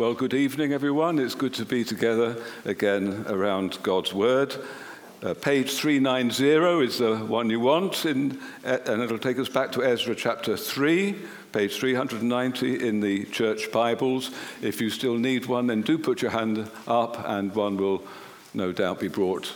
[0.00, 1.18] Well, good evening, everyone.
[1.18, 4.56] It's good to be together again around God's Word.
[5.22, 9.72] Uh, page 390 is the one you want, in, uh, and it'll take us back
[9.72, 11.16] to Ezra chapter 3,
[11.52, 14.30] page 390 in the church Bibles.
[14.62, 18.02] If you still need one, then do put your hand up, and one will
[18.54, 19.52] no doubt be brought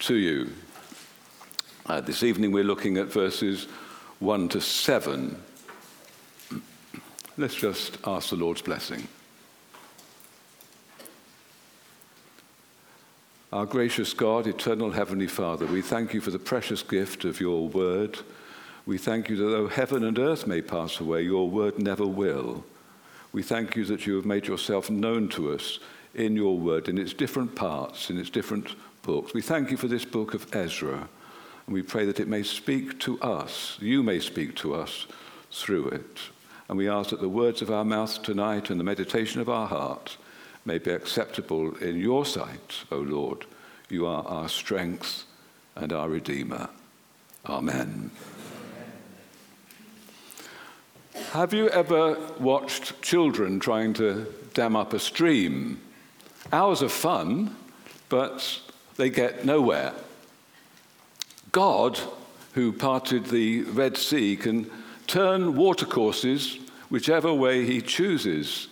[0.00, 0.50] to you.
[1.86, 3.66] Uh, this evening, we're looking at verses
[4.18, 5.40] 1 to 7.
[7.36, 9.06] Let's just ask the Lord's blessing.
[13.54, 17.68] Our gracious God, eternal Heavenly Father, we thank you for the precious gift of your
[17.68, 18.18] word.
[18.84, 22.64] We thank you that though heaven and earth may pass away, your word never will.
[23.30, 25.78] We thank you that you have made yourself known to us
[26.16, 29.34] in your word, in its different parts, in its different books.
[29.34, 31.08] We thank you for this book of Ezra,
[31.66, 35.06] and we pray that it may speak to us, you may speak to us
[35.52, 36.18] through it.
[36.68, 39.68] And we ask that the words of our mouth tonight and the meditation of our
[39.68, 40.16] heart
[40.64, 43.46] may be acceptable in your sight, O Lord.
[43.88, 45.24] You are our strength
[45.76, 46.68] and our Redeemer.
[47.46, 48.10] Amen.
[51.32, 55.80] Have you ever watched children trying to dam up a stream?
[56.52, 57.56] Hours of fun,
[58.08, 58.60] but
[58.96, 59.92] they get nowhere.
[61.52, 62.00] God,
[62.54, 64.70] who parted the Red Sea, can
[65.06, 68.68] turn watercourses whichever way he chooses.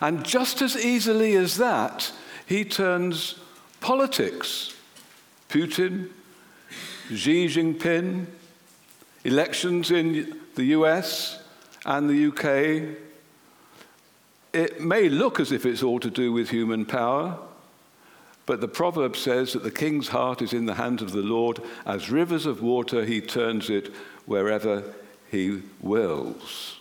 [0.00, 2.12] And just as easily as that,
[2.46, 3.36] he turns
[3.80, 4.74] politics.
[5.48, 6.10] Putin,
[7.12, 8.26] Xi Jinping,
[9.24, 11.42] elections in the US
[11.84, 12.96] and the UK.
[14.52, 17.38] It may look as if it's all to do with human power,
[18.46, 21.60] but the proverb says that the king's heart is in the hands of the Lord.
[21.86, 23.92] As rivers of water, he turns it
[24.26, 24.82] wherever
[25.30, 26.79] he wills.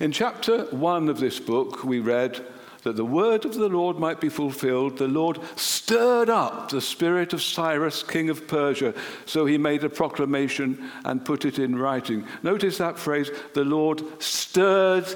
[0.00, 2.44] In chapter 1 of this book, we read
[2.84, 4.98] that the word of the Lord might be fulfilled.
[4.98, 8.94] The Lord stirred up the spirit of Cyrus, king of Persia,
[9.26, 12.26] so he made a proclamation and put it in writing.
[12.42, 15.06] Notice that phrase the Lord stirred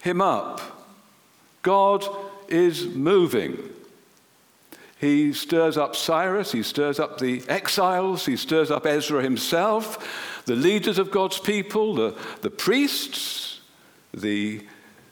[0.00, 0.60] him up.
[1.62, 2.04] God
[2.48, 3.58] is moving.
[4.98, 10.56] He stirs up Cyrus, he stirs up the exiles, he stirs up Ezra himself, the
[10.56, 13.59] leaders of God's people, the, the priests,
[14.12, 14.66] the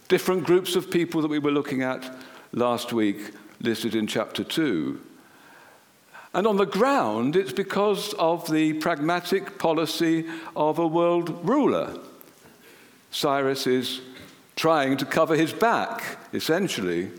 [0.08, 2.14] different groups of people that we were looking at
[2.52, 5.00] last week, listed in chapter 2.
[6.34, 11.98] And on the ground, it's because of the pragmatic policy of a world ruler.
[13.10, 14.00] Cyrus is
[14.56, 17.10] trying to cover his back, essentially,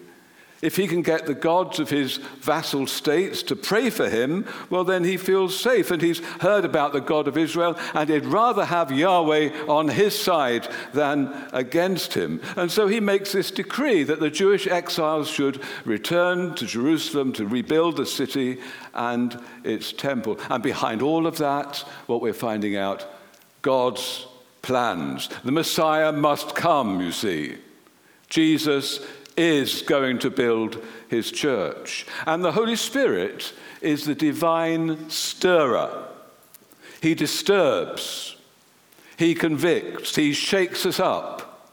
[0.62, 4.84] if he can get the gods of his vassal states to pray for him, well,
[4.84, 5.90] then he feels safe.
[5.90, 10.19] And he's heard about the God of Israel, and he'd rather have Yahweh on his
[10.19, 12.42] side than against him.
[12.58, 17.48] And so he makes this decree that the Jewish exiles should return to Jerusalem to
[17.48, 18.59] rebuild the city
[18.94, 20.40] and its temple.
[20.50, 21.78] And behind all of that,
[22.08, 23.06] what we're finding out,
[23.62, 24.25] God's
[24.62, 25.30] plans.
[25.44, 27.58] The Messiah must come, you see.
[28.30, 29.00] Jesus
[29.39, 32.05] is going to build his church.
[32.27, 36.07] And the Holy Spirit is the divine stirrer.
[37.01, 38.35] He disturbs,
[39.16, 41.72] he convicts, he shakes us up.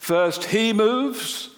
[0.00, 1.50] First, he moves,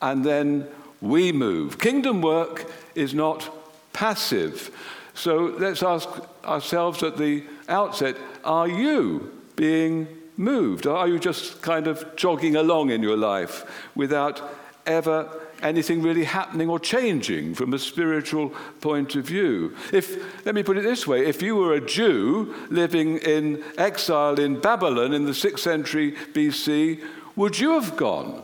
[0.00, 0.68] and then
[1.00, 1.80] we move.
[1.80, 3.50] Kingdom work is not
[3.92, 4.70] passive.
[5.14, 6.08] So let's ask
[6.44, 10.06] ourselves at the outset are you being
[10.36, 10.86] moved?
[10.86, 13.64] Or are you just kind of jogging along in your life
[13.94, 14.42] without
[14.86, 18.50] ever anything really happening or changing from a spiritual
[18.80, 19.74] point of view?
[19.92, 24.38] If, let me put it this way if you were a Jew living in exile
[24.38, 27.02] in Babylon in the 6th century BC,
[27.36, 28.42] would you have gone?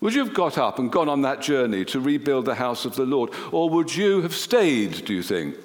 [0.00, 2.96] Would you have got up and gone on that journey to rebuild the house of
[2.96, 3.30] the Lord?
[3.52, 5.56] Or would you have stayed, do you think?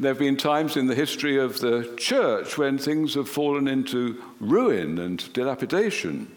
[0.00, 4.16] There have been times in the history of the church when things have fallen into
[4.40, 6.34] ruin and dilapidation.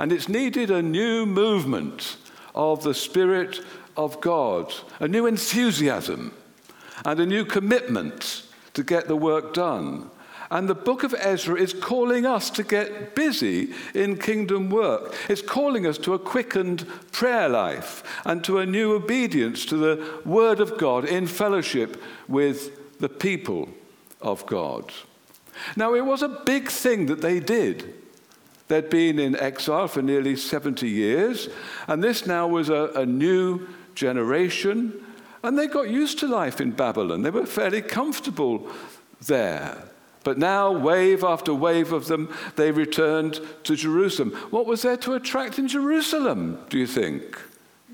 [0.00, 2.16] And it's needed a new movement
[2.56, 3.60] of the Spirit
[3.96, 6.34] of God, a new enthusiasm,
[7.04, 8.42] and a new commitment
[8.74, 10.10] to get the work done.
[10.50, 15.14] And the book of Ezra is calling us to get busy in kingdom work.
[15.28, 20.20] It's calling us to a quickened prayer life and to a new obedience to the
[20.24, 23.68] word of God in fellowship with the people
[24.20, 24.92] of God.
[25.76, 27.94] Now, it was a big thing that they did.
[28.68, 31.48] They'd been in exile for nearly 70 years,
[31.86, 35.04] and this now was a, a new generation,
[35.42, 37.22] and they got used to life in Babylon.
[37.22, 38.68] They were fairly comfortable
[39.26, 39.84] there.
[40.22, 44.32] But now, wave after wave of them, they returned to Jerusalem.
[44.50, 47.40] What was there to attract in Jerusalem, do you think?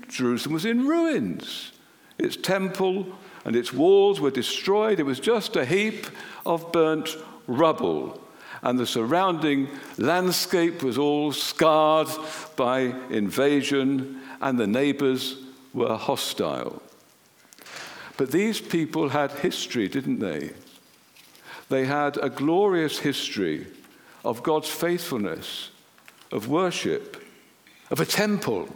[0.09, 1.71] Jerusalem was in ruins.
[2.17, 3.07] Its temple
[3.45, 4.99] and its walls were destroyed.
[4.99, 6.07] It was just a heap
[6.45, 7.15] of burnt
[7.47, 8.19] rubble.
[8.63, 12.07] And the surrounding landscape was all scarred
[12.55, 15.37] by invasion, and the neighbors
[15.73, 16.81] were hostile.
[18.17, 20.51] But these people had history, didn't they?
[21.69, 23.67] They had a glorious history
[24.23, 25.69] of God's faithfulness,
[26.31, 27.23] of worship,
[27.91, 28.69] of a temple,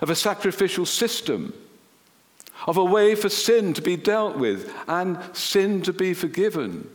[0.00, 1.52] of a sacrificial system,
[2.66, 6.88] of a way for sin to be dealt with and sin to be forgiven.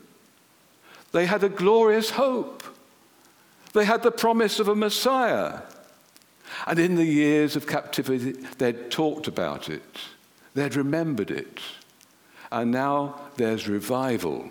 [1.12, 2.64] They had a glorious hope.
[3.74, 5.62] They had the promise of a Messiah.
[6.68, 10.00] And in the years of captivity, they'd talked about it,
[10.54, 11.60] they'd remembered it.
[12.52, 14.50] And now there's revival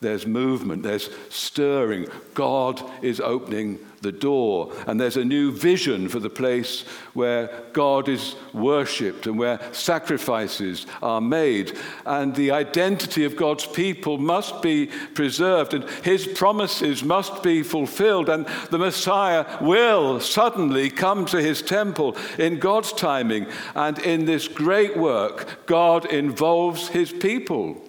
[0.00, 2.06] there's movement, there's stirring.
[2.34, 6.82] God is opening the door, and there's a new vision for the place
[7.14, 11.76] where God is worshipped and where sacrifices are made.
[12.04, 18.28] And the identity of God's people must be preserved, and his promises must be fulfilled,
[18.28, 23.46] and the Messiah will suddenly come to his temple in God's timing.
[23.74, 27.82] And in this great work, God involves his people.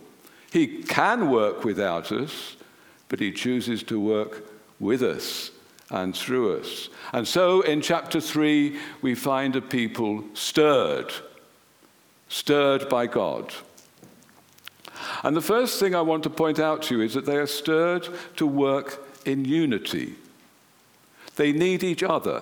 [0.57, 2.55] He can work without us,
[3.09, 4.43] but he chooses to work
[4.79, 5.51] with us
[5.91, 6.89] and through us.
[7.13, 11.13] And so in chapter 3, we find a people stirred,
[12.27, 13.53] stirred by God.
[15.21, 17.45] And the first thing I want to point out to you is that they are
[17.45, 20.15] stirred to work in unity.
[21.35, 22.41] They need each other,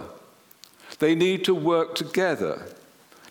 [0.99, 2.65] they need to work together.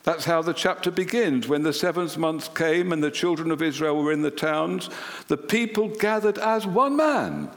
[0.05, 1.49] That's how the chapter begins.
[1.49, 4.91] When the seventh month came and the children of Israel were in the towns,
[5.29, 7.51] the people gathered as one man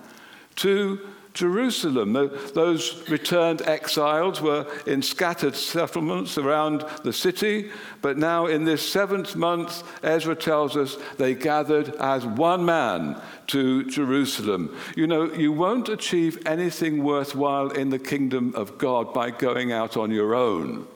[0.58, 1.00] to
[1.34, 2.14] Jerusalem.
[2.56, 7.70] Those returned exiles were in scattered settlements around the city,
[8.02, 13.84] but now in this seventh month, Ezra tells us they gathered as one man to
[13.84, 14.76] Jerusalem.
[14.96, 19.98] You know, you won't achieve anything worthwhile in the kingdom of God by going out
[19.98, 20.88] on your own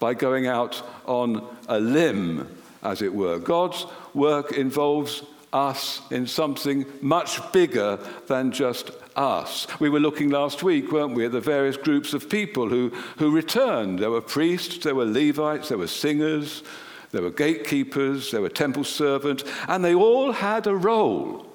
[0.00, 2.48] by going out on a limb,
[2.82, 3.38] as it were.
[3.38, 9.66] God's work involves us in something much bigger than just us.
[9.78, 13.30] We were looking last week, weren't we, at the various groups of people who, who
[13.30, 13.98] returned.
[13.98, 16.62] There were priests, there were Levites, there were singers,
[17.10, 21.46] there were gatekeepers, there were temple servants, and they all had a role.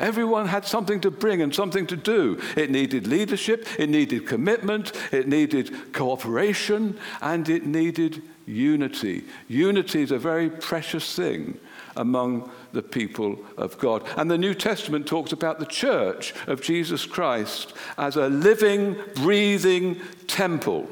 [0.00, 2.40] Everyone had something to bring and something to do.
[2.56, 9.24] It needed leadership, it needed commitment, it needed cooperation, and it needed unity.
[9.48, 11.58] Unity is a very precious thing
[11.96, 14.02] among the people of God.
[14.16, 20.00] And the New Testament talks about the church of Jesus Christ as a living, breathing
[20.26, 20.88] temple.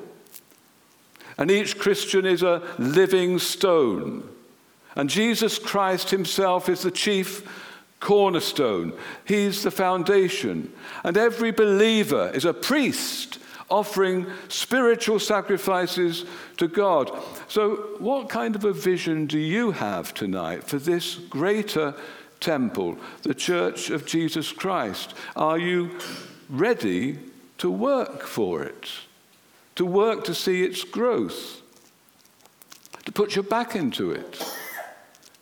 [1.39, 4.29] And each Christian is a living stone.
[4.95, 7.49] And Jesus Christ himself is the chief
[8.01, 8.93] cornerstone.
[9.25, 10.73] He's the foundation.
[11.05, 13.39] And every believer is a priest
[13.71, 16.25] offering spiritual sacrifices
[16.57, 17.11] to God.
[17.49, 21.95] So, what kind of a vision do you have tonight for this greater
[22.41, 25.15] temple, the church of Jesus Christ?
[25.37, 25.97] Are you
[26.49, 27.19] ready
[27.59, 28.91] to work for it?
[29.77, 31.63] To work to see its growth?
[33.05, 34.43] To put your back into it?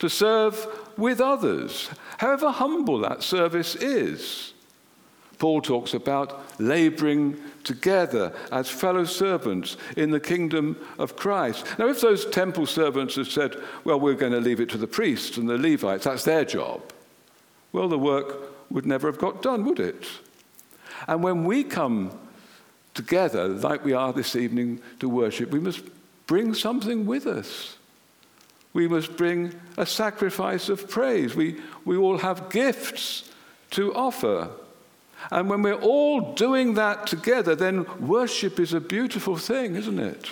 [0.01, 0.67] To serve
[0.97, 1.89] with others?
[2.19, 4.53] However humble that service is.
[5.39, 11.65] Paul talks about laboring together as fellow servants in the kingdom of Christ.
[11.79, 14.89] Now, if those temple servants had said, well, we're going to leave it to the
[14.89, 16.83] priests and the Levites, that's their job,
[17.73, 18.37] well, the work
[18.71, 20.09] would never have got done, would it?
[21.07, 22.19] And when we come
[22.95, 25.83] together, like we are this evening, to worship, we must
[26.27, 27.78] bring something with us
[28.79, 31.35] we must bring a sacrifice of praise.
[31.35, 33.29] We, we all have gifts
[33.73, 34.51] to offer.
[35.33, 40.31] And when we're all doing that together, then worship is a beautiful thing, isn't it?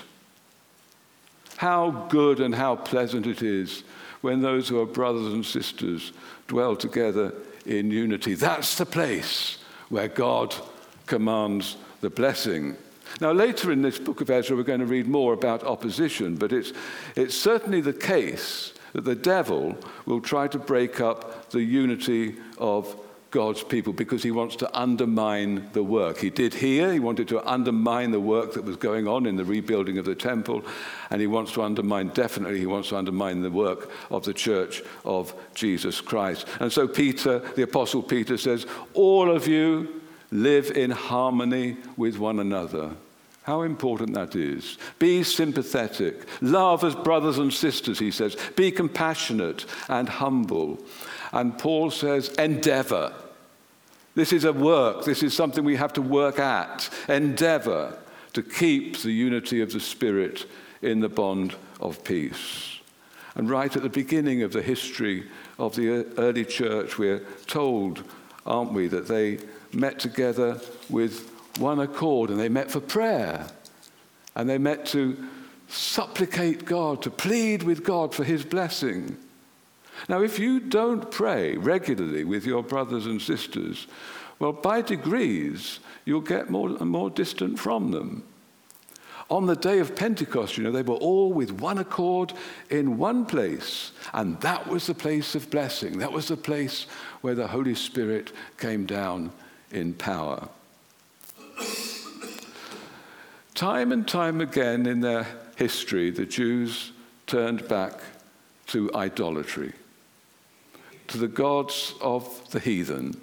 [1.56, 3.82] How good and how pleasant it is
[4.20, 6.12] when those who are brothers and sisters
[6.46, 7.34] dwell together
[7.64, 8.34] in unity.
[8.34, 10.54] That's the place where God
[11.06, 12.76] commands the blessing.
[13.20, 16.52] Now, later in this book of Ezra, we're going to read more about opposition, but
[16.52, 16.72] it's,
[17.14, 22.96] it's certainly the case that the devil will try to break up the unity of
[23.30, 26.18] God's people because he wants to undermine the work.
[26.18, 29.44] He did here, he wanted to undermine the work that was going on in the
[29.44, 30.64] rebuilding of the temple,
[31.10, 34.82] and he wants to undermine, definitely, he wants to undermine the work of the church
[35.04, 36.46] of Jesus Christ.
[36.60, 42.38] And so Peter, the Apostle Peter says, All of you live in harmony with one
[42.38, 42.92] another.
[43.44, 44.76] How important that is.
[44.98, 46.26] Be sympathetic.
[46.40, 48.36] Love as brothers and sisters, he says.
[48.56, 50.80] Be compassionate and humble.
[51.32, 53.12] And Paul says, endeavor.
[54.16, 55.04] This is a work.
[55.04, 56.90] This is something we have to work at.
[57.08, 57.96] Endeavor
[58.32, 60.46] to keep the unity of the Spirit
[60.82, 62.80] in the bond of peace.
[63.36, 65.28] And right at the beginning of the history
[65.58, 68.02] of the early church, we're told,
[68.44, 69.38] aren't we, that they
[69.72, 73.46] met together with one accord and they met for prayer.
[74.34, 75.16] And they met to
[75.68, 79.16] supplicate God, to plead with God for his blessing.
[80.08, 83.86] Now, if you don't pray regularly with your brothers and sisters,
[84.38, 88.22] well, by degrees, you'll get more and more distant from them.
[89.28, 92.32] On the day of Pentecost, you know, they were all with one accord
[92.70, 93.90] in one place.
[94.12, 95.98] And that was the place of blessing.
[95.98, 96.86] That was the place
[97.22, 99.32] where the Holy Spirit came down
[99.70, 100.48] in power.
[103.54, 106.92] Time and time again in their history, the Jews
[107.26, 108.00] turned back
[108.66, 109.72] to idolatry
[111.08, 113.14] to the gods of the heathen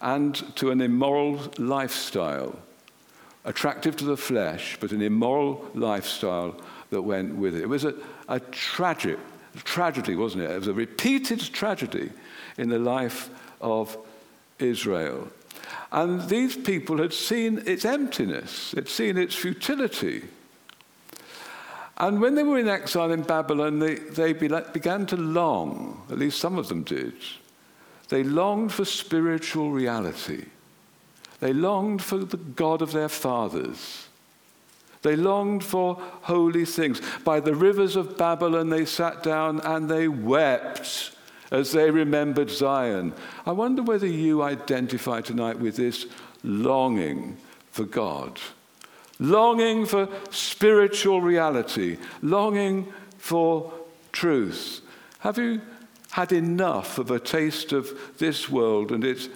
[0.00, 2.58] and to an immoral lifestyle,
[3.44, 6.54] attractive to the flesh, but an immoral lifestyle
[6.90, 7.62] that went with it.
[7.62, 7.94] It was a,
[8.28, 9.18] a tragic
[9.64, 10.50] tragedy, wasn't it?
[10.50, 12.10] It was a repeated tragedy
[12.56, 13.96] in the life of
[14.58, 15.28] Israel.
[15.92, 20.24] And these people had seen its emptiness, had seen its futility.
[21.96, 26.38] And when they were in exile in Babylon, they, they began to long, at least
[26.38, 27.14] some of them did.
[28.08, 30.46] They longed for spiritual reality.
[31.40, 34.08] They longed for the God of their fathers.
[35.02, 37.00] They longed for holy things.
[37.24, 41.12] By the rivers of Babylon, they sat down and they wept
[41.50, 43.12] as they remembered Zion.
[43.44, 46.06] I wonder whether you identify tonight with this
[46.42, 47.36] longing
[47.70, 48.40] for God
[49.20, 53.72] longing for spiritual reality, longing for
[54.10, 54.80] truth.
[55.20, 55.60] Have you
[56.10, 59.28] had enough of a taste of this world and its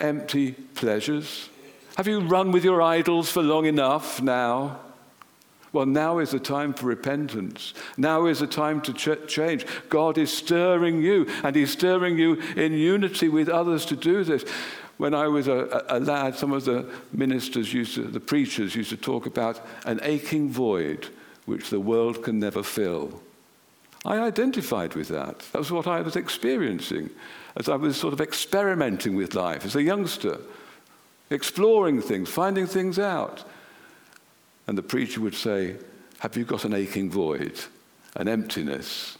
[0.00, 1.50] empty pleasures?
[1.96, 4.80] Have you run with your idols for long enough now?
[5.76, 7.74] Well, now is the time for repentance.
[7.98, 9.66] Now is the time to ch- change.
[9.90, 14.46] God is stirring you, and He's stirring you in unity with others to do this.
[14.96, 18.88] When I was a, a, lad, some of the ministers used to, the preachers used
[18.88, 21.08] to talk about an aching void
[21.44, 23.20] which the world can never fill.
[24.02, 25.40] I identified with that.
[25.52, 27.10] That was what I was experiencing
[27.54, 30.38] as I was sort of experimenting with life as a youngster,
[31.28, 33.44] exploring things, finding things out.
[34.66, 35.76] And the preacher would say,
[36.18, 37.60] Have you got an aching void,
[38.16, 39.16] an emptiness,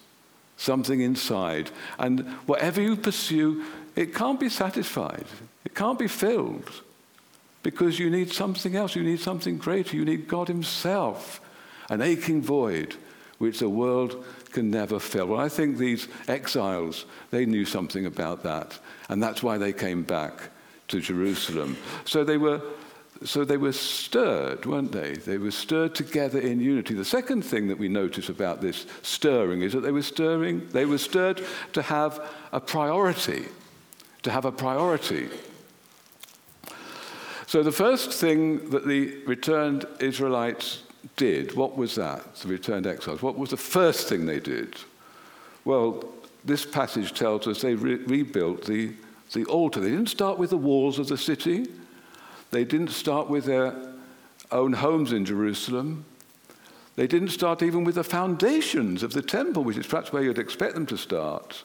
[0.57, 1.71] something inside?
[1.99, 5.27] And whatever you pursue, it can't be satisfied.
[5.65, 6.83] It can't be filled
[7.63, 8.95] because you need something else.
[8.95, 9.97] You need something greater.
[9.97, 11.41] You need God Himself,
[11.91, 12.97] an aching void
[13.39, 15.27] which the world can never fill.
[15.27, 20.03] Well, I think these exiles, they knew something about that, and that's why they came
[20.03, 20.51] back
[20.89, 21.77] to Jerusalem.
[22.05, 22.61] So they were.
[23.25, 25.15] So they were stirred, weren't they?
[25.15, 26.95] They were stirred together in unity.
[26.95, 30.85] The second thing that we notice about this stirring is that they were stirring, they
[30.85, 31.43] were stirred
[31.73, 32.21] to have
[32.53, 33.47] a priority,
[34.23, 35.29] to have a priority.
[37.47, 40.83] So, the first thing that the returned Israelites
[41.17, 42.35] did, what was that?
[42.37, 43.23] The returned exiles.
[43.23, 44.77] What was the first thing they did?
[45.65, 46.05] Well,
[46.45, 48.93] this passage tells us they re- rebuilt the,
[49.33, 49.81] the altar.
[49.81, 51.67] They didn't start with the walls of the city,
[52.51, 53.75] they didn't start with their
[54.51, 56.05] own homes in Jerusalem.
[56.95, 60.39] They didn't start even with the foundations of the temple, which is perhaps where you'd
[60.39, 61.65] expect them to start.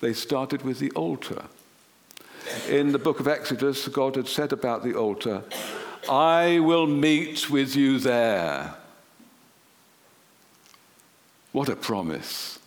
[0.00, 1.44] They started with the altar
[2.68, 5.42] in the book of Exodus, God had said about the altar,
[6.08, 8.74] I will meet with you there.
[11.52, 12.58] What a promise.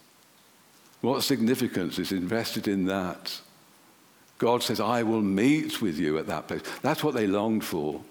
[1.01, 3.39] What significance is invested in that?
[4.41, 6.63] God says, I will meet with you at that place.
[6.81, 8.01] That's what they longed for.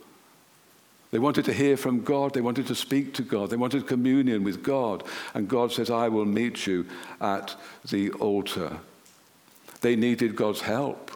[1.11, 2.35] They wanted to hear from God.
[2.35, 3.51] They wanted to speak to God.
[3.51, 5.03] They wanted communion with God.
[5.35, 6.87] And God says, I will meet you
[7.21, 7.57] at
[7.89, 8.79] the altar.
[9.81, 11.11] They needed God's help.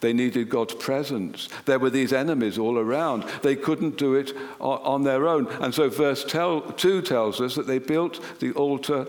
[0.00, 1.48] They needed God's presence.
[1.66, 3.22] There were these enemies all around.
[3.44, 5.46] They couldn't do it on their own.
[5.60, 9.06] And so, verse 2 tells us that they built the altar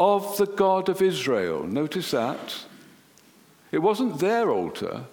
[0.00, 1.62] of the God of Israel.
[1.62, 2.64] Notice that.
[3.72, 5.04] It wasn't their altar.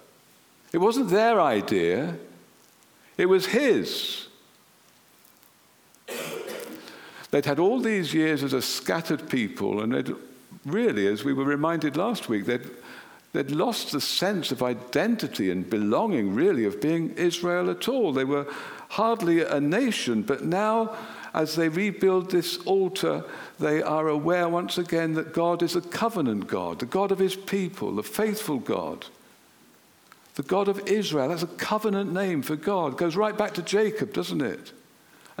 [0.72, 2.16] It wasn't their idea.
[3.16, 4.28] It was his.
[7.30, 10.14] They'd had all these years as a scattered people, and they'd
[10.66, 12.68] really, as we were reminded last week, they'd,
[13.32, 18.12] they'd lost the sense of identity and belonging, really, of being Israel at all.
[18.12, 18.46] They were
[18.90, 20.96] hardly a nation, but now,
[21.34, 23.24] as they rebuild this altar,
[23.58, 27.36] they are aware once again that God is a covenant God, the God of his
[27.36, 29.06] people, the faithful God.
[30.36, 32.92] The God of Israel, that's a covenant name for God.
[32.92, 34.72] It goes right back to Jacob, doesn't it?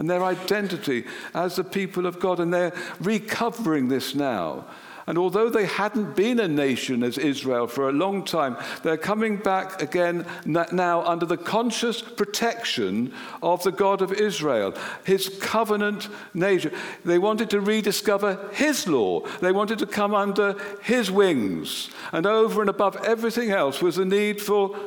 [0.00, 1.04] and their identity
[1.34, 2.40] as the people of God.
[2.40, 4.64] And they're recovering this now.
[5.10, 9.38] And although they hadn't been a nation as Israel for a long time, they're coming
[9.38, 13.12] back again now under the conscious protection
[13.42, 16.70] of the God of Israel, his covenant nature.
[17.04, 21.90] They wanted to rediscover his law, they wanted to come under his wings.
[22.12, 24.78] And over and above everything else was the need for,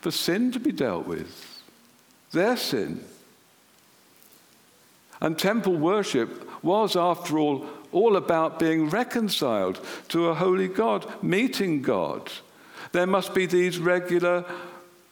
[0.00, 1.60] for sin to be dealt with,
[2.32, 3.04] their sin.
[5.20, 11.80] And temple worship was, after all, all about being reconciled to a holy God, meeting
[11.80, 12.30] God.
[12.92, 14.44] There must be these regular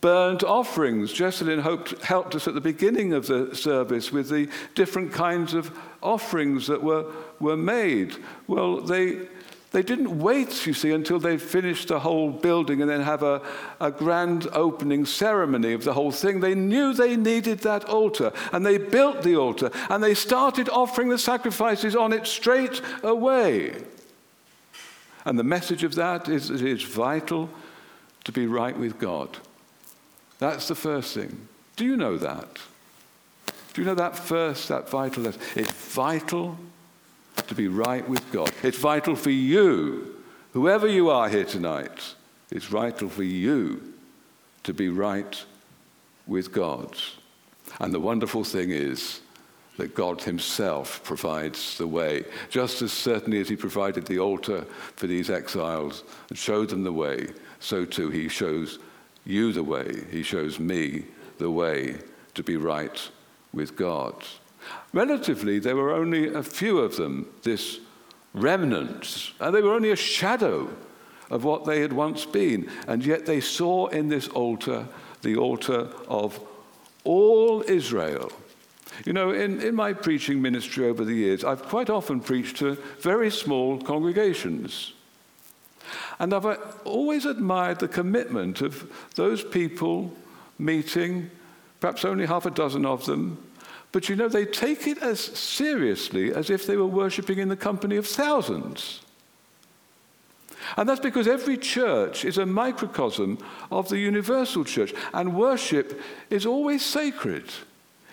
[0.02, 1.14] burnt offerings.
[1.14, 5.70] Jesselyn hoped, helped us at the beginning of the service with the different kinds of
[6.02, 7.06] offerings that were,
[7.38, 8.16] were made.
[8.48, 9.28] Well, they,
[9.72, 13.40] they didn't wait, you see, until they'd finished the whole building and then have a,
[13.80, 16.40] a grand opening ceremony of the whole thing.
[16.40, 21.08] They knew they needed that altar and they built the altar and they started offering
[21.08, 23.82] the sacrifices on it straight away.
[25.24, 27.48] And the message of that is that it is vital
[28.24, 29.38] to be right with God.
[30.38, 31.48] That's the first thing.
[31.76, 32.58] Do you know that?
[33.72, 35.22] Do you know that first, that vital?
[35.22, 35.40] Lesson?
[35.56, 36.58] It's vital
[37.36, 38.50] to be right with God.
[38.62, 40.16] It's vital for you,
[40.52, 42.14] whoever you are here tonight,
[42.50, 43.94] it's vital for you
[44.64, 45.44] to be right
[46.26, 46.96] with God.
[47.80, 49.20] And the wonderful thing is
[49.78, 52.24] that God Himself provides the way.
[52.50, 56.92] Just as certainly as He provided the altar for these exiles and showed them the
[56.92, 58.78] way, so too He shows
[59.24, 60.04] you the way.
[60.10, 61.04] He shows me
[61.38, 61.96] the way
[62.34, 63.10] to be right
[63.52, 64.14] with God.
[64.92, 67.80] Relatively, there were only a few of them, this
[68.34, 70.68] remnant, and they were only a shadow
[71.30, 72.70] of what they had once been.
[72.86, 74.86] And yet they saw in this altar
[75.22, 76.38] the altar of
[77.04, 78.30] all Israel.
[79.06, 82.74] You know, in, in my preaching ministry over the years, I've quite often preached to
[83.00, 84.92] very small congregations.
[86.18, 90.12] And I've uh, always admired the commitment of those people
[90.58, 91.30] meeting,
[91.80, 93.42] perhaps only half a dozen of them,
[93.92, 97.56] but you know, they take it as seriously as if they were worshipping in the
[97.56, 99.02] company of thousands.
[100.76, 103.38] And that's because every church is a microcosm
[103.70, 106.00] of the universal church, and worship
[106.30, 107.44] is always sacred.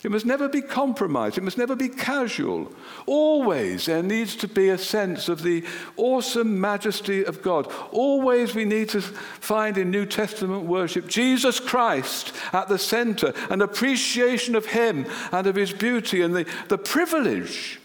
[0.02, 1.38] It must never be compromised.
[1.38, 2.72] It must never be casual.
[3.06, 5.66] Always there needs to be a sense of the
[5.98, 7.70] awesome majesty of God.
[7.92, 13.62] Always we need to find in New Testament worship Jesus Christ at the center, an
[13.62, 17.82] appreciation of Him and of His beauty, and the, the privilege,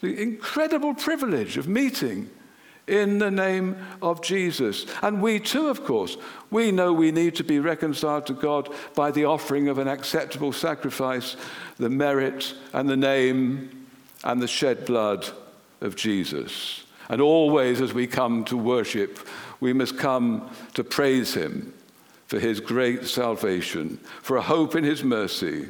[0.00, 2.30] the incredible privilege of meeting
[2.86, 4.86] in the name of Jesus.
[5.02, 6.16] And we too, of course,
[6.50, 10.52] we know we need to be reconciled to God by the offering of an acceptable
[10.52, 11.36] sacrifice,
[11.78, 13.86] the merit and the name
[14.24, 15.28] and the shed blood
[15.80, 16.84] of Jesus.
[17.08, 19.18] And always, as we come to worship,
[19.60, 21.74] we must come to praise Him
[22.26, 25.68] for His great salvation, for a hope in His mercy.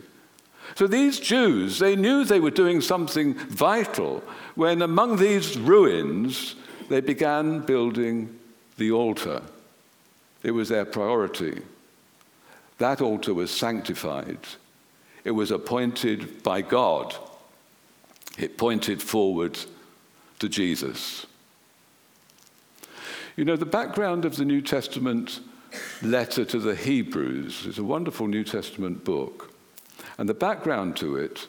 [0.74, 4.22] So these Jews, they knew they were doing something vital
[4.54, 6.54] when among these ruins,
[6.92, 8.38] they began building
[8.76, 9.40] the altar.
[10.42, 11.62] It was their priority.
[12.76, 14.36] That altar was sanctified,
[15.24, 17.16] it was appointed by God,
[18.36, 19.58] it pointed forward
[20.40, 21.24] to Jesus.
[23.36, 25.40] You know, the background of the New Testament
[26.02, 29.54] letter to the Hebrews is a wonderful New Testament book.
[30.18, 31.48] And the background to it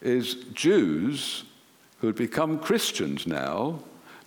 [0.00, 1.42] is Jews
[1.98, 3.80] who had become Christians now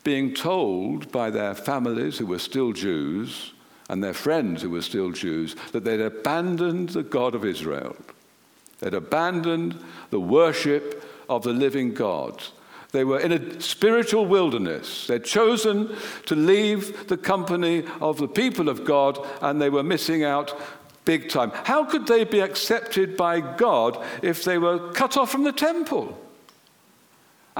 [0.04, 3.54] being told by their families who were still Jews
[3.90, 7.96] and their friends who were still Jews that they'd abandoned the God of Israel.
[8.80, 12.44] They'd abandoned the worship of the living God.
[12.92, 15.08] They were in a spiritual wilderness.
[15.08, 20.24] They'd chosen to leave the company of the people of God and they were missing
[20.24, 20.60] out
[21.06, 21.52] big time.
[21.52, 26.18] How could they be accepted by God if they were cut off from the temple?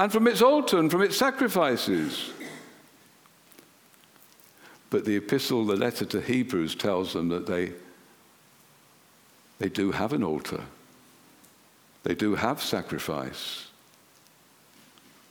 [0.00, 2.30] And from its altar and from its sacrifices.
[4.88, 7.74] But the epistle, the letter to Hebrews, tells them that they,
[9.58, 10.62] they do have an altar.
[12.02, 13.68] They do have sacrifice.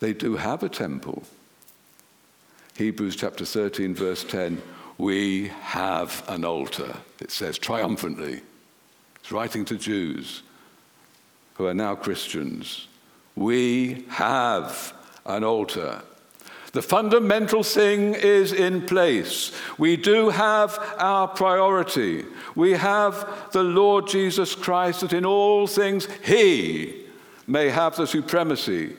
[0.01, 1.23] They do have a temple.
[2.77, 4.61] Hebrews chapter 13, verse 10
[4.99, 8.41] we have an altar, it says triumphantly.
[9.21, 10.43] It's writing to Jews
[11.53, 12.88] who are now Christians.
[13.39, 14.93] We have
[15.25, 16.01] an altar.
[16.73, 19.53] The fundamental thing is in place.
[19.77, 22.25] We do have our priority.
[22.53, 27.05] We have the Lord Jesus Christ that in all things He
[27.47, 28.97] may have the supremacy.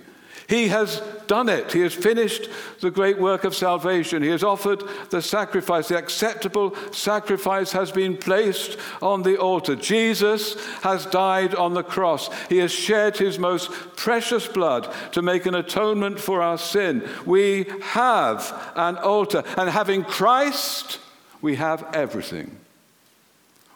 [0.49, 1.73] He has done it.
[1.73, 2.49] He has finished
[2.81, 4.21] the great work of salvation.
[4.21, 5.87] He has offered the sacrifice.
[5.87, 9.77] The acceptable sacrifice has been placed on the altar.
[9.77, 12.31] Jesus has died on the cross.
[12.49, 17.09] He has shed his most precious blood to make an atonement for our sin.
[17.25, 19.45] We have an altar.
[19.57, 20.99] And having Christ,
[21.41, 22.57] we have everything.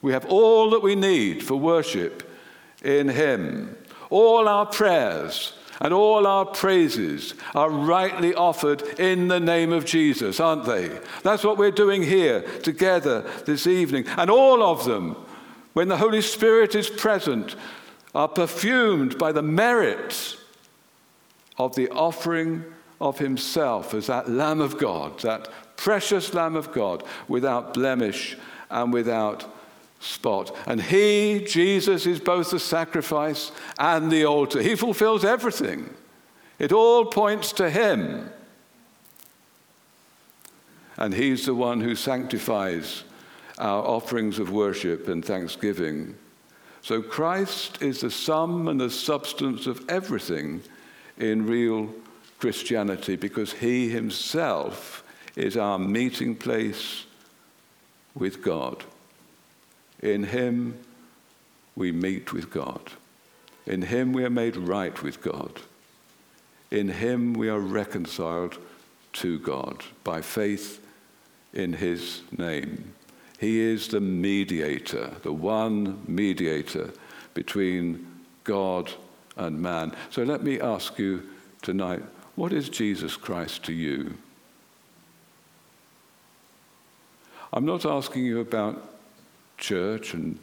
[0.02, 2.28] We have all that we need for worship
[2.82, 3.76] in him.
[4.10, 10.40] All our prayers and all our praises are rightly offered in the name of Jesus,
[10.40, 10.98] aren't they?
[11.22, 14.06] That's what we're doing here together this evening.
[14.16, 15.16] And all of them,
[15.72, 17.56] when the Holy Spirit is present,
[18.14, 20.36] are perfumed by the merits
[21.58, 22.64] of the offering
[23.00, 28.36] of Himself as that Lamb of God, that precious Lamb of God, without blemish
[28.70, 29.44] and without
[30.04, 30.54] spot.
[30.66, 34.62] And He, Jesus, is both the sacrifice and the altar.
[34.62, 35.92] He fulfills everything,
[36.58, 38.30] it all points to Him.
[40.96, 43.02] And He's the one who sanctifies
[43.58, 46.14] our offerings of worship and thanksgiving.
[46.82, 50.62] So Christ is the sum and the substance of everything
[51.18, 51.92] in real
[52.38, 55.02] Christianity because He Himself
[55.34, 57.06] is our meeting place
[58.14, 58.84] with God.
[60.04, 60.78] In Him
[61.74, 62.92] we meet with God.
[63.66, 65.60] In Him we are made right with God.
[66.70, 68.58] In Him we are reconciled
[69.14, 70.84] to God by faith
[71.54, 72.92] in His name.
[73.38, 76.92] He is the mediator, the one mediator
[77.32, 78.06] between
[78.44, 78.92] God
[79.36, 79.96] and man.
[80.10, 81.22] So let me ask you
[81.62, 82.02] tonight
[82.36, 84.14] what is Jesus Christ to you?
[87.52, 88.93] I'm not asking you about
[89.58, 90.38] church and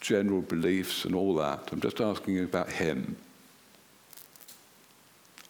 [0.00, 1.70] general beliefs and all that.
[1.72, 3.16] I'm just asking you about Him.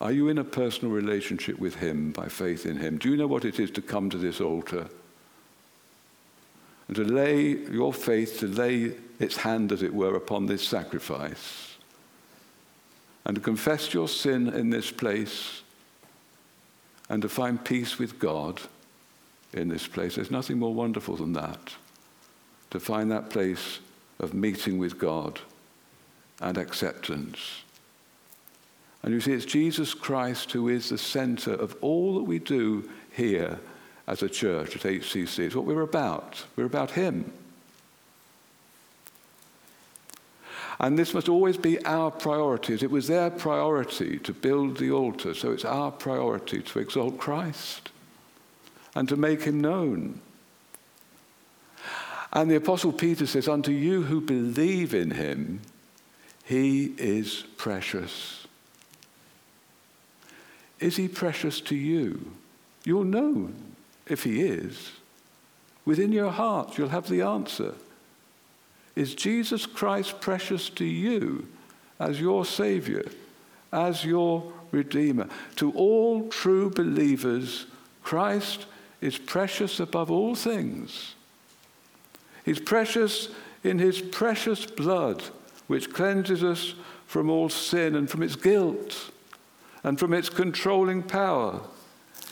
[0.01, 2.99] Are you in a personal relationship with Him by faith in Him?
[2.99, 4.87] Do you know what it is to come to this altar
[6.87, 11.77] and to lay your faith, to lay its hand, as it were, upon this sacrifice
[13.25, 15.62] and to confess your sin in this place
[17.09, 18.61] and to find peace with God
[19.53, 20.17] in this place?
[20.17, 21.75] There's nothing more wonderful than that
[22.74, 23.78] to find that place
[24.18, 25.38] of meeting with God
[26.40, 27.62] and acceptance.
[29.00, 32.90] And you see, it's Jesus Christ who is the center of all that we do
[33.12, 33.60] here
[34.08, 35.38] as a church at HCC.
[35.38, 36.46] It's what we're about.
[36.56, 37.32] We're about Him.
[40.80, 42.82] And this must always be our priorities.
[42.82, 47.92] It was their priority to build the altar, so it's our priority to exalt Christ
[48.96, 50.20] and to make Him known.
[52.35, 55.61] And the Apostle Peter says, Unto you who believe in him,
[56.44, 58.47] he is precious.
[60.81, 62.33] Is he precious to you?
[62.85, 63.51] You'll know
[64.07, 64.92] if he is.
[65.85, 67.75] Within your heart, you'll have the answer.
[68.97, 71.49] Is Jesus Christ precious to you
[72.01, 73.05] as your Savior,
[73.73, 75.29] as your Redeemer?
[75.57, 77.66] To all true believers,
[78.03, 78.66] Christ
[79.01, 81.13] is precious above all things.
[82.44, 83.28] He's precious
[83.62, 85.22] in his precious blood,
[85.66, 86.74] which cleanses us
[87.07, 89.11] from all sin and from its guilt
[89.83, 91.61] and from its controlling power.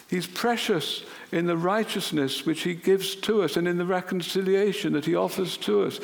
[0.09, 5.07] He's precious in the righteousness which he gives to us and in the reconciliation that
[5.07, 6.01] he offers to us.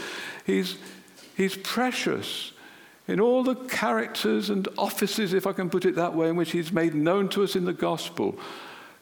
[0.47, 0.79] He's,
[1.37, 2.53] he's precious
[3.07, 6.53] in all the characters and offices, if I can put it that way, in which
[6.53, 8.39] he's made known to us in the gospel.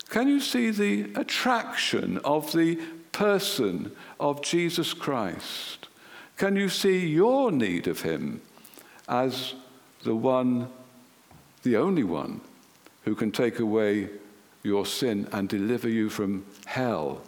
[0.08, 2.78] Can you see the attraction of the
[3.16, 5.88] person of Jesus Christ?
[6.36, 8.42] Can you see your need of him
[9.08, 9.54] as
[10.02, 10.68] the one,
[11.62, 12.42] the only one,
[13.04, 14.10] who can take away
[14.62, 17.22] your sin and deliver you from hell,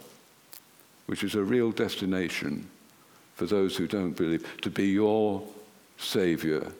[1.07, 2.69] which is a real destination
[3.33, 5.41] for those who don't believe, to be your
[5.97, 6.71] Savior?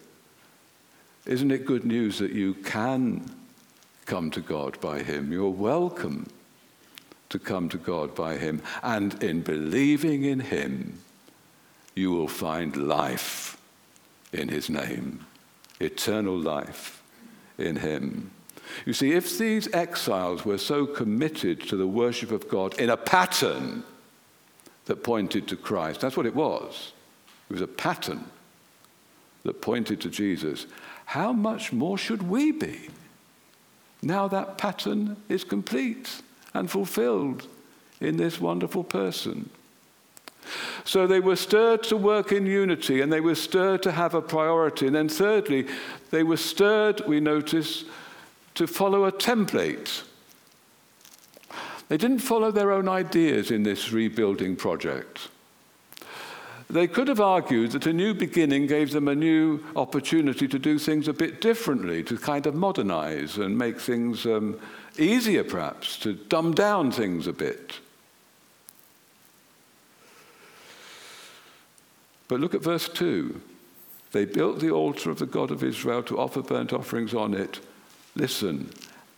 [1.25, 3.27] Isn't it good news that you can
[4.05, 5.31] come to God by Him?
[5.31, 6.27] You're welcome
[7.29, 8.61] to come to God by Him.
[8.83, 10.99] And in believing in Him,
[11.95, 13.57] you will find life
[14.33, 15.25] in His name,
[15.79, 17.01] eternal life
[17.57, 18.31] in Him.
[18.85, 22.97] You see, if these exiles were so committed to the worship of God in a
[22.97, 23.83] pattern
[24.85, 26.93] that pointed to Christ, that's what it was.
[27.49, 28.25] It was a pattern
[29.43, 30.67] that pointed to Jesus.
[31.05, 32.89] How much more should we be?
[34.01, 36.21] Now that pattern is complete
[36.53, 37.47] and fulfilled
[37.99, 39.49] in this wonderful person.
[40.83, 44.21] So they were stirred to work in unity and they were stirred to have a
[44.21, 44.87] priority.
[44.87, 45.67] And then, thirdly,
[46.11, 47.85] they were stirred, we notice,
[48.55, 50.03] to follow a template.
[51.87, 55.29] They didn't follow their own ideas in this rebuilding project.
[56.69, 60.77] They could have argued that a new beginning gave them a new opportunity to do
[60.77, 64.59] things a bit differently, to kind of modernize and make things um,
[64.97, 67.79] easier, perhaps, to dumb down things a bit.
[72.27, 73.41] But look at verse 2.
[74.11, 77.59] They built the altar of the God of Israel to offer burnt offerings on it.
[78.15, 78.71] Listen,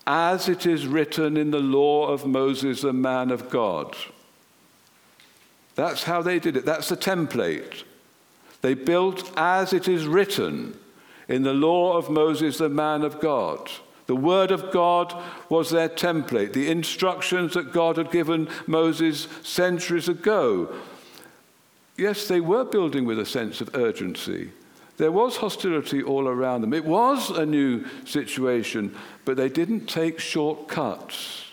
[0.06, 3.96] as it is written in the law of Moses, the man of God.
[5.76, 6.66] That's how they did it.
[6.66, 7.84] That's the template.
[8.62, 10.78] They built as it is written
[11.28, 13.70] in the law of Moses, the man of God.
[14.12, 15.16] The word of God
[15.48, 20.76] was their template, the instructions that God had given Moses centuries ago.
[21.96, 24.52] Yes, they were building with a sense of urgency.
[24.98, 26.74] There was hostility all around them.
[26.74, 28.94] It was a new situation,
[29.24, 31.46] but they didn't take shortcuts.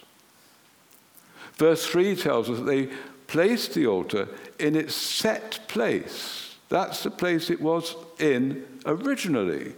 [1.58, 2.88] Verse 3 tells us that they
[3.28, 4.26] placed the altar
[4.58, 6.56] in its set place.
[6.70, 9.74] That's the place it was in originally.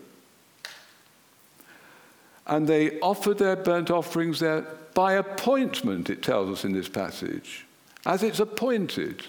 [2.50, 7.64] And they offered their burnt offerings there by appointment, it tells us in this passage,
[8.04, 9.22] as it's appointed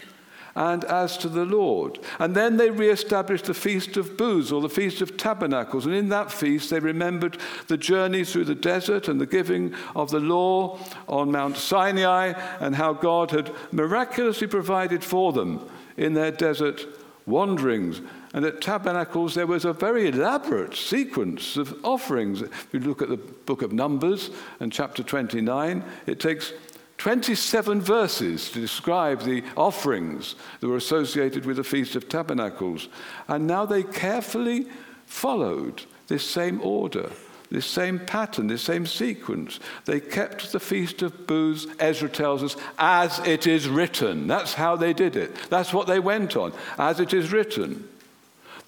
[0.56, 2.00] and as to the Lord.
[2.20, 5.86] And then they re-established the Feast of Booths or the Feast of Tabernacles.
[5.86, 10.10] And in that feast, they remembered the journey through the desert and the giving of
[10.10, 16.32] the law on Mount Sinai and how God had miraculously provided for them in their
[16.32, 16.86] desert
[17.26, 18.02] wanderings.
[18.34, 22.42] And at Tabernacles, there was a very elaborate sequence of offerings.
[22.42, 26.54] If you look at the book of Numbers and chapter 29, it takes
[26.98, 32.88] 27 verses to describe the offerings that were associated with the Feast of Tabernacles.
[33.28, 34.68] And now they carefully
[35.06, 37.12] followed this same order,
[37.50, 39.60] this same pattern, this same sequence.
[39.86, 44.28] They kept the Feast of Booths, Ezra tells us, as it is written.
[44.28, 45.36] That's how they did it.
[45.50, 47.90] That's what they went on, as it is written.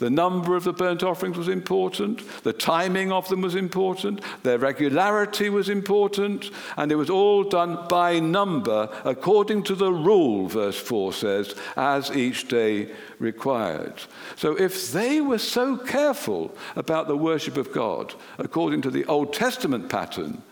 [0.04, 4.58] The number of the burnt offerings was important, the timing of them was important, their
[4.58, 10.78] regularity was important, and it was all done by number according to the rule, verse
[10.78, 13.94] 4 says, as each day required.
[14.36, 19.32] So if they were so careful about the worship of God according to the Old
[19.32, 20.44] Testament pattern,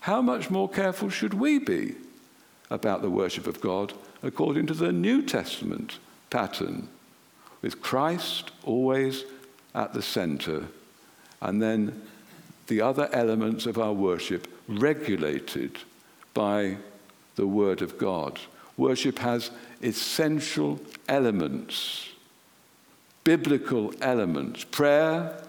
[0.00, 1.94] how much more careful should we be
[2.70, 3.92] about the worship of God
[4.24, 6.88] according to the New Testament pattern?
[7.66, 9.24] With Christ always
[9.74, 10.66] at the center,
[11.40, 12.00] and then
[12.68, 15.76] the other elements of our worship regulated
[16.32, 16.76] by
[17.34, 18.38] the Word of God.
[18.76, 19.50] Worship has
[19.82, 22.08] essential elements,
[23.24, 25.42] biblical elements prayer,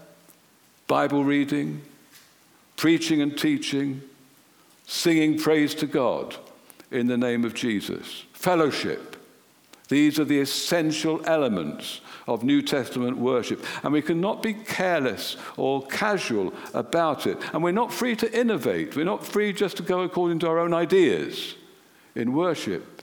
[0.88, 1.84] Bible reading,
[2.78, 4.02] preaching and teaching,
[4.88, 6.36] singing praise to God
[6.90, 9.17] in the name of Jesus, fellowship
[9.88, 13.64] these are the essential elements of New Testament worship.
[13.84, 17.38] And we cannot be careless or casual about it.
[17.54, 18.96] And we're not free to innovate.
[18.96, 21.56] We're not free just to go according to our own ideas
[22.16, 23.02] in worship,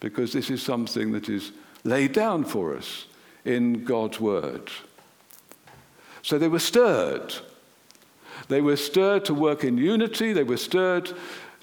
[0.00, 1.52] because this is something that is
[1.84, 3.06] laid down for us
[3.44, 4.70] in God's Word.
[6.22, 7.34] So they were stirred.
[8.48, 10.32] They were stirred to work in unity.
[10.32, 11.12] They were stirred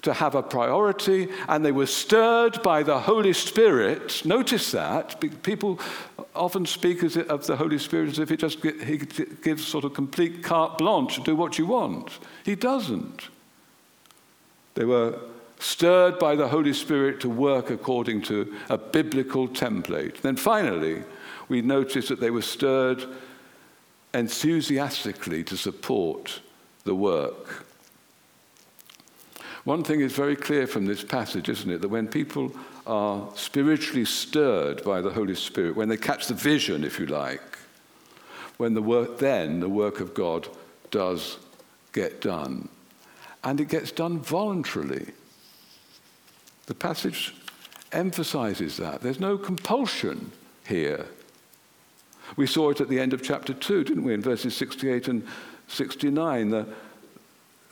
[0.02, 4.22] to have a priority, and they were stirred by the Holy Spirit.
[4.24, 5.20] Notice that.
[5.42, 5.78] People
[6.34, 10.42] often speak of the Holy Spirit as if it just he gives sort of complete
[10.42, 12.18] carte blanche do what you want.
[12.44, 13.28] He doesn't.
[14.74, 15.18] They were
[15.60, 20.20] stirred by the Holy Spirit to work according to a biblical template.
[20.20, 21.04] Then finally,
[21.48, 23.04] we notice that they were stirred
[24.14, 26.40] enthusiastically to support
[26.84, 27.66] the work.
[29.64, 31.80] One thing is very clear from this passage, isn't it?
[31.82, 32.52] That when people
[32.86, 37.58] are spiritually stirred by the Holy Spirit, when they catch the vision, if you like,
[38.56, 40.48] when the work, then the work of God
[40.90, 41.38] does
[41.92, 42.68] get done.
[43.44, 45.12] And it gets done voluntarily.
[46.66, 47.34] The passage
[47.92, 49.00] emphasizes that.
[49.00, 50.32] There's no compulsion
[50.66, 51.06] here.
[52.36, 55.26] We saw it at the end of chapter 2, didn't we, in verses 68 and
[55.68, 56.66] 69, the,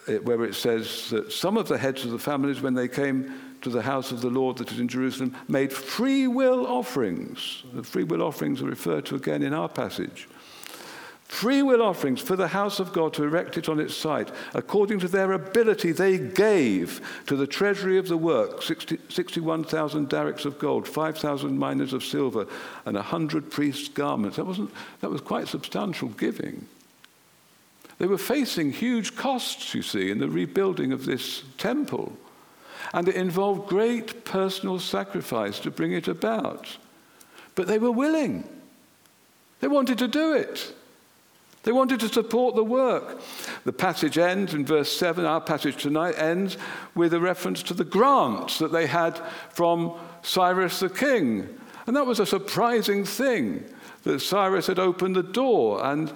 [0.07, 3.71] where it says that some of the heads of the families, when they came to
[3.71, 7.65] the house of the Lord that is in Jerusalem, made free will offerings.
[7.73, 10.29] The free will offerings are referred to again in our passage.
[11.31, 14.33] Free will offerings for the house of God to erect it on its site.
[14.53, 20.45] According to their ability, they gave to the treasury of the work 60, 61,000 darics
[20.45, 22.49] of gold, 5,000 minas of silver,
[22.85, 24.39] and 100 priests' garments.
[24.39, 26.67] That, wasn't, that was quite substantial giving.
[28.01, 32.17] They were facing huge costs, you see, in the rebuilding of this temple.
[32.95, 36.79] And it involved great personal sacrifice to bring it about.
[37.55, 38.49] But they were willing,
[39.61, 40.75] they wanted to do it.
[41.63, 43.21] They wanted to support the work.
[43.65, 46.57] The passage ends in verse 7, our passage tonight ends
[46.95, 51.51] with a reference to the grants that they had from Cyrus the king.
[51.87, 53.63] And that was a surprising thing
[54.05, 56.11] that Cyrus had opened the door and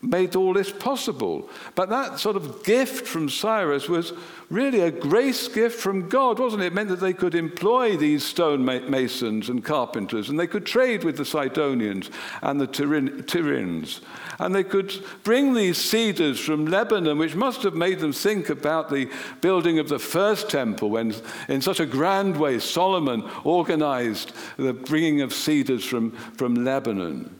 [0.00, 1.50] made all this possible.
[1.74, 4.12] But that sort of gift from Cyrus was
[4.48, 6.66] really a grace gift from God, wasn't it?
[6.66, 11.02] It meant that they could employ these stone masons and carpenters, and they could trade
[11.02, 12.10] with the Sidonians
[12.42, 14.00] and the Tyrians.
[14.38, 18.90] And they could bring these cedars from Lebanon, which must have made them think about
[18.90, 21.12] the building of the first temple when,
[21.48, 27.34] in such a grand way, Solomon organized the bringing of cedars from, from Lebanon.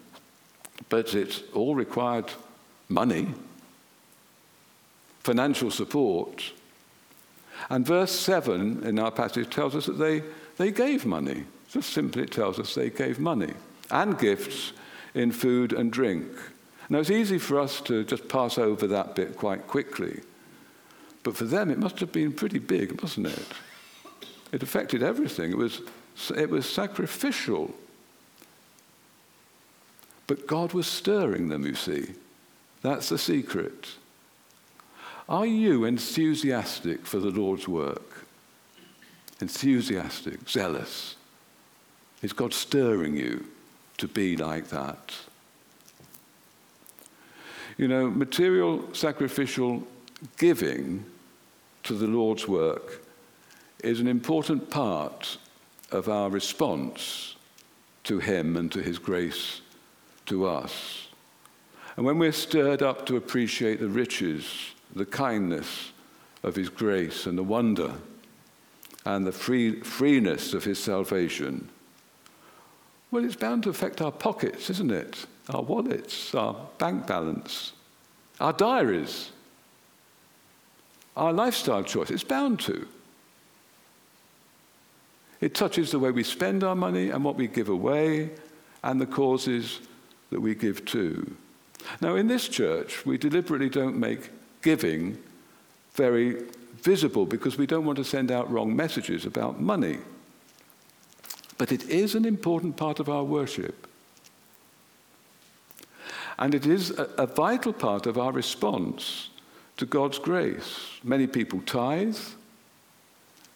[0.89, 2.33] But it all required
[2.89, 3.29] money,
[5.21, 6.53] financial support.
[7.71, 10.23] And verse 7 in our passage tells us that they,
[10.57, 11.45] they gave money.
[11.71, 13.53] Just simply, it tells us they gave money
[13.91, 14.73] and gifts
[15.15, 16.27] in food and drink.
[16.89, 20.21] Now, it's easy for us to just pass over that bit quite quickly.
[21.23, 23.47] But for them, it must have been pretty big, wasn't it?
[24.53, 25.51] It affected everything.
[25.51, 25.83] It was,
[26.35, 27.75] it was sacrificial.
[30.27, 32.15] But God was stirring them, you see.
[32.83, 33.89] That's the secret.
[35.29, 38.25] Are you enthusiastic for the Lord's work?
[39.41, 41.17] Enthusiastic, zealous.
[42.23, 43.47] Is God stirring you
[43.99, 45.15] to be like that?
[47.77, 49.87] You know, material sacrificial
[50.39, 51.05] giving
[51.85, 53.05] to the Lord's work
[53.85, 55.39] is an important part
[55.93, 57.37] of our response
[58.05, 59.61] to Him and to His grace
[60.27, 61.08] to us.
[61.99, 65.91] And when we're stirred up to appreciate the riches, the kindness
[66.45, 67.93] of His grace, and the wonder
[69.05, 71.69] and the free, freeness of His salvation,
[73.11, 75.27] well, it's bound to affect our pockets, isn't it?
[75.49, 77.73] Our wallets, our bank balance,
[78.39, 79.33] our diaries,
[81.17, 82.13] our lifestyle choice.
[82.13, 82.87] It's bound to.
[85.41, 88.31] It touches the way we spend our money and what we give away
[88.85, 89.81] and the causes
[90.31, 91.37] that we give to.
[92.01, 94.31] Now, in this church, we deliberately don't make
[94.63, 95.19] giving
[95.95, 96.43] very
[96.83, 99.99] visible because we don't want to send out wrong messages about money.
[101.57, 103.87] But it is an important part of our worship.
[106.39, 109.31] And it is a, a vital part of our response
[109.77, 110.79] to God's grace.
[111.03, 112.17] Many people tithe,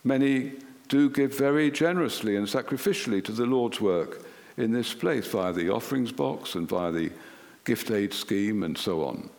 [0.02, 0.52] many
[0.88, 5.70] do give very generously and sacrificially to the Lord's work in this place via the
[5.70, 7.10] offerings box and via the
[7.64, 9.30] gift aid scheme, and so on.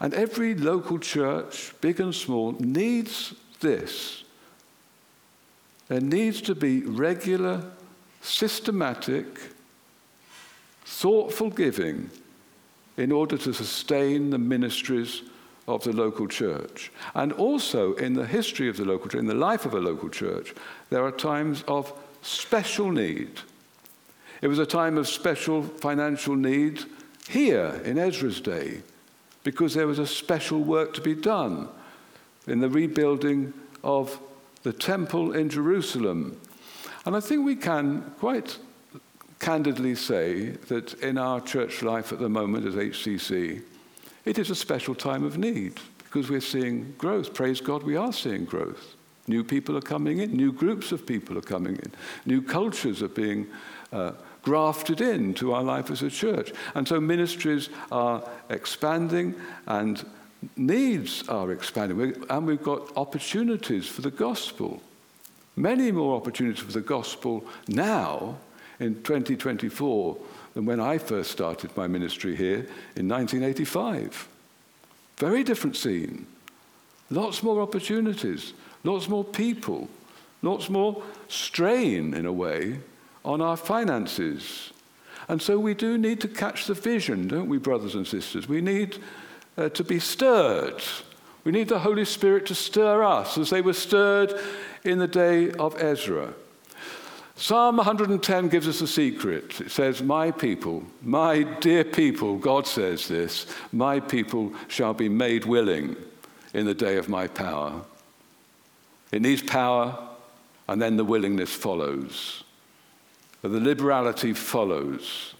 [0.00, 4.24] And every local church, big and small, needs this.
[5.88, 7.64] There needs to be regular,
[8.20, 9.26] systematic,
[10.84, 12.10] thoughtful giving
[12.96, 15.22] in order to sustain the ministries
[15.66, 16.90] of the local church.
[17.14, 20.08] And also, in the history of the local church, in the life of a local
[20.08, 20.54] church,
[20.90, 21.92] there are times of
[22.22, 23.40] special need
[24.40, 26.84] it was a time of special financial need
[27.28, 28.82] here in Ezra's day
[29.44, 31.68] because there was a special work to be done
[32.46, 34.18] in the rebuilding of
[34.62, 36.40] the temple in Jerusalem.
[37.04, 38.58] And I think we can quite
[39.38, 43.62] candidly say that in our church life at the moment as HCC,
[44.24, 47.34] it is a special time of need because we're seeing growth.
[47.34, 48.96] Praise God, we are seeing growth.
[49.26, 51.92] New people are coming in, new groups of people are coming in,
[52.24, 53.46] new cultures are being
[53.92, 54.12] uh,
[54.42, 56.52] grafted into our life as a church.
[56.74, 59.34] And so ministries are expanding
[59.66, 60.04] and
[60.56, 62.24] needs are expanding.
[62.30, 64.82] And we've got opportunities for the gospel.
[65.56, 68.38] Many more opportunities for the gospel now
[68.80, 70.16] in 2024
[70.54, 72.66] than when I first started my ministry here
[72.96, 74.28] in 1985.
[75.16, 76.26] Very different scene.
[77.10, 78.52] Lots more opportunities,
[78.84, 79.88] lots more people
[80.42, 82.78] lots more strain, in a way,
[83.24, 84.72] on our finances.
[85.28, 88.48] And so we do need to catch the vision, don't we, brothers and sisters?
[88.48, 88.98] We need
[89.56, 90.82] uh, to be stirred.
[91.44, 94.32] We need the Holy Spirit to stir us as they were stirred
[94.84, 96.32] in the day of Ezra.
[97.36, 99.60] Psalm 110 gives us a secret.
[99.60, 105.44] It says, My people, my dear people, God says this, my people shall be made
[105.44, 105.94] willing
[106.52, 107.80] in the day of my power.
[109.12, 109.96] It needs power,
[110.68, 112.42] and then the willingness follows.
[113.42, 115.34] The liberality follows.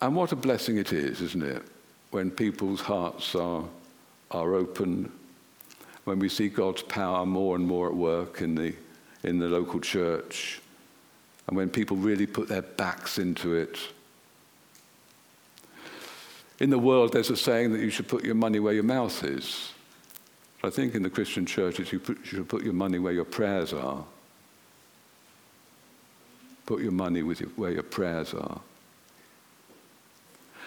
[0.00, 1.62] And what a blessing it is, isn't it,
[2.10, 3.64] when people's hearts are,
[4.30, 5.10] are open
[6.04, 8.74] when we see God's power more and more at work in the,
[9.24, 10.60] in the local church,
[11.46, 13.78] and when people really put their backs into it.
[16.60, 19.22] In the world, there's a saying that you should put your money where your mouth
[19.22, 19.72] is.
[20.64, 23.26] I think in the Christian church, you, put, you should put your money where your
[23.26, 24.04] prayers are.
[26.68, 28.60] Put your money with your, where your prayers are.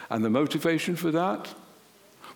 [0.09, 1.53] And the motivation for that?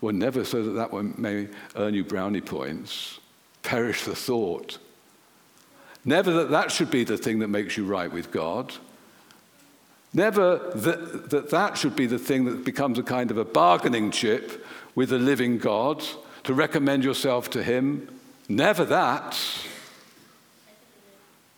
[0.01, 3.19] Well, never so that that one may earn you brownie points.
[3.63, 4.77] Perish the thought.
[6.05, 8.71] Never that that should be the thing that makes you right with God.
[10.13, 14.11] Never that, that that should be the thing that becomes a kind of a bargaining
[14.11, 14.63] chip
[14.93, 16.03] with the living God
[16.43, 18.15] to recommend yourself to Him.
[18.47, 19.35] Never that.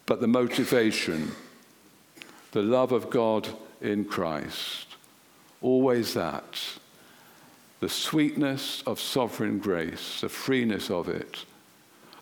[0.05, 1.34] But the motivation,
[2.58, 3.47] the love of God
[3.82, 4.88] in Christ.
[5.62, 6.60] Always that
[7.82, 11.45] the sweetness of sovereign grace, the freeness of it,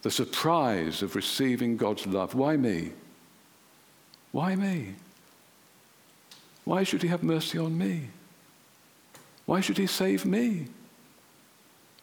[0.02, 2.36] the surprise of receiving God's love.
[2.36, 2.92] Why me?
[4.34, 4.96] Why me?
[6.66, 8.10] Why should He have mercy on me?
[9.46, 10.68] Why should He save me?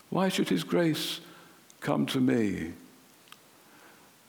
[0.08, 1.20] Why should His grace
[1.80, 2.72] come to me?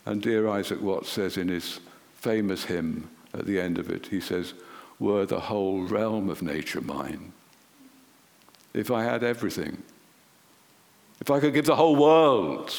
[0.06, 1.80] And dear Isaac Watts says in his
[2.16, 4.54] famous hymn at the end of it, he says,
[5.00, 7.34] Were the whole realm of nature mine,
[8.74, 9.82] if I had everything,
[11.22, 12.74] if I could give the whole world,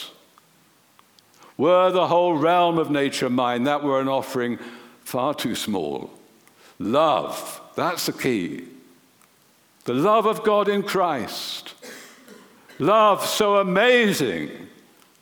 [1.57, 4.59] were the whole realm of nature mine, that were an offering
[5.05, 6.11] far too small.
[6.79, 8.65] Love, that's the key.
[9.85, 11.75] The love of God in Christ.
[12.79, 14.51] Love so amazing,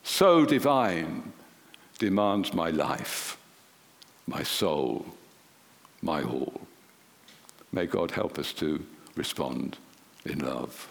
[0.03, 1.31] so divine,
[1.99, 3.37] demands my life,
[4.25, 5.05] my soul,
[6.03, 6.61] my all.
[7.71, 8.85] May God help us to
[9.15, 9.77] respond
[10.25, 10.89] in love.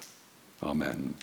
[0.62, 1.14] Amen.